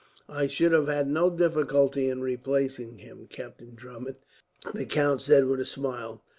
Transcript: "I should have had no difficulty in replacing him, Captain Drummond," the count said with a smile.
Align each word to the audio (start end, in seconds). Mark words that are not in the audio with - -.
"I 0.29 0.47
should 0.47 0.71
have 0.71 0.87
had 0.87 1.07
no 1.07 1.29
difficulty 1.29 2.09
in 2.09 2.21
replacing 2.21 2.97
him, 2.97 3.27
Captain 3.29 3.75
Drummond," 3.75 4.15
the 4.73 4.87
count 4.87 5.21
said 5.21 5.45
with 5.45 5.59
a 5.59 5.65
smile. 5.67 6.23